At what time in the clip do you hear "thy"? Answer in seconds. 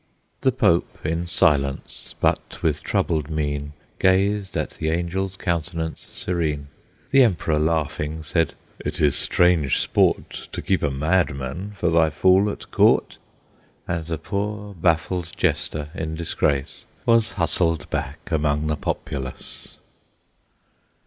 11.91-12.09